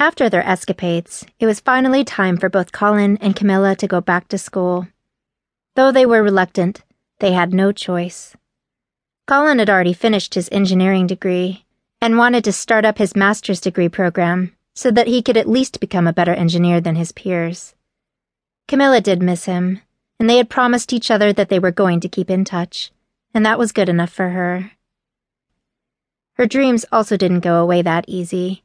[0.00, 4.28] After their escapades, it was finally time for both Colin and Camilla to go back
[4.28, 4.86] to school.
[5.74, 6.82] Though they were reluctant,
[7.18, 8.36] they had no choice.
[9.26, 11.64] Colin had already finished his engineering degree
[12.00, 15.80] and wanted to start up his master's degree program so that he could at least
[15.80, 17.74] become a better engineer than his peers.
[18.68, 19.80] Camilla did miss him,
[20.20, 22.92] and they had promised each other that they were going to keep in touch,
[23.34, 24.70] and that was good enough for her.
[26.34, 28.62] Her dreams also didn't go away that easy.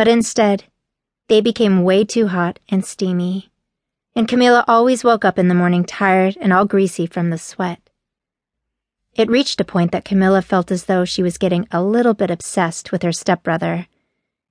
[0.00, 0.64] But instead,
[1.28, 3.50] they became way too hot and steamy,
[4.16, 7.90] and Camilla always woke up in the morning tired and all greasy from the sweat.
[9.14, 12.30] It reached a point that Camilla felt as though she was getting a little bit
[12.30, 13.88] obsessed with her stepbrother,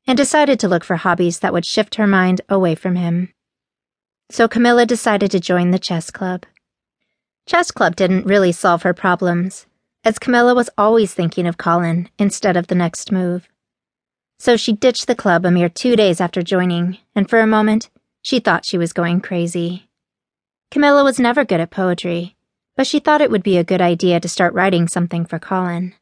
[0.06, 3.34] and decided to look for hobbies that would shift her mind away from him.
[4.30, 6.46] So Camilla decided to join the chess club.
[7.48, 9.66] Chess club didn't really solve her problems,
[10.04, 13.50] as Camilla was always thinking of Colin instead of the next move.
[14.40, 17.90] So she ditched the club a mere two days after joining, and for a moment,
[18.22, 19.90] she thought she was going crazy.
[20.72, 22.38] Camilla was never good at poetry,
[22.78, 25.94] but she thought it would be a good idea to start writing something for Colin.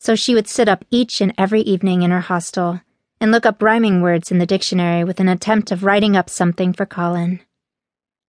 [0.00, 2.80] So she would sit up each and every evening in her hostel
[3.20, 6.72] and look up rhyming words in the dictionary with an attempt of writing up something
[6.72, 7.40] for Colin.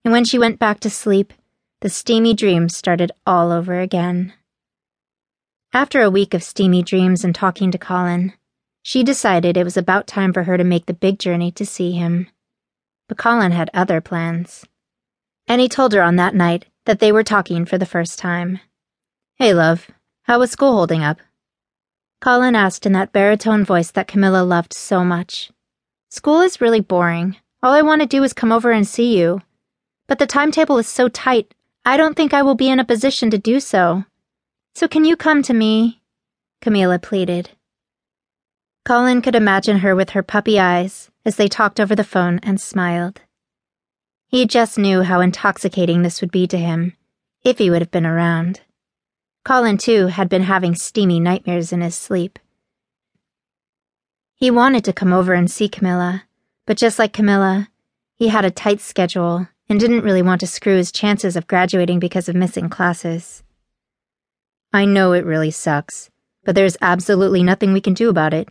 [0.05, 1.33] And when she went back to sleep,
[1.81, 4.33] the steamy dreams started all over again.
[5.73, 8.33] After a week of steamy dreams and talking to Colin,
[8.89, 11.93] she decided it was about time for her to make the big journey to see
[11.93, 12.27] him.
[13.07, 14.65] But Colin had other plans.
[15.47, 18.61] And he told her on that night that they were talking for the first time.
[19.37, 19.91] Hey, love,
[20.23, 21.19] how was school holding up?
[22.23, 25.51] Colin asked in that baritone voice that Camilla loved so much.
[26.09, 27.37] School is really boring.
[27.63, 29.43] All I want to do is come over and see you.
[30.07, 31.53] But the timetable is so tight,
[31.85, 34.07] I don't think I will be in a position to do so.
[34.75, 36.01] So can you come to me?
[36.63, 37.51] Camilla pleaded.
[38.89, 42.59] Colin could imagine her with her puppy eyes as they talked over the phone and
[42.59, 43.21] smiled.
[44.29, 46.97] He just knew how intoxicating this would be to him,
[47.45, 48.63] if he would have been around.
[49.45, 52.39] Colin, too, had been having steamy nightmares in his sleep.
[54.35, 56.25] He wanted to come over and see Camilla,
[56.65, 57.69] but just like Camilla,
[58.15, 61.99] he had a tight schedule and didn't really want to screw his chances of graduating
[61.99, 63.43] because of missing classes.
[64.73, 66.09] I know it really sucks,
[66.43, 68.49] but there's absolutely nothing we can do about it.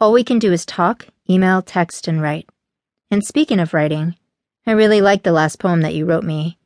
[0.00, 2.48] All we can do is talk, email, text, and write.
[3.12, 4.16] And speaking of writing,
[4.66, 6.58] I really like the last poem that you wrote me.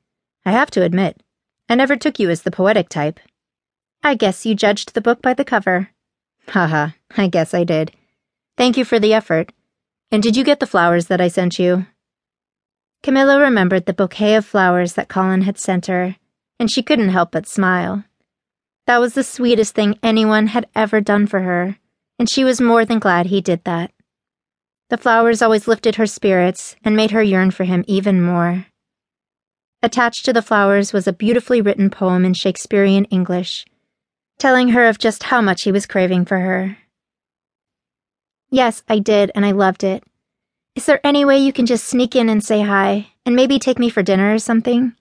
[0.46, 1.22] I have to admit,
[1.68, 3.20] I never took you as the poetic type.
[4.02, 5.90] I guess you judged the book by the cover.
[6.48, 7.92] Haha, I guess I did.
[8.56, 9.52] Thank you for the effort.
[10.10, 11.86] And did you get the flowers that I sent you?
[13.02, 16.16] Camilla remembered the bouquet of flowers that Colin had sent her,
[16.58, 18.04] and she couldn't help but smile.
[18.86, 21.76] That was the sweetest thing anyone had ever done for her
[22.18, 23.92] and she was more than glad he did that.
[24.90, 28.66] The flowers always lifted her spirits and made her yearn for him even more.
[29.82, 33.64] Attached to the flowers was a beautifully written poem in Shakespearean English,
[34.38, 36.78] telling her of just how much he was craving for her.
[38.50, 40.02] Yes, I did, and I loved it.
[40.74, 43.78] Is there any way you can just sneak in and say hi, and maybe take
[43.78, 44.94] me for dinner or something?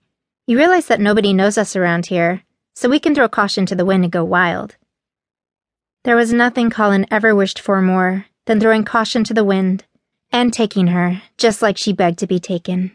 [0.46, 2.42] You realize that nobody knows us around here,
[2.74, 4.76] so we can throw caution to the wind and go wild.
[6.08, 9.84] There was nothing Colin ever wished for more than throwing caution to the wind
[10.32, 12.92] and taking her just like she begged to be taken.